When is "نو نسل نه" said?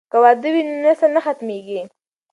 0.67-1.21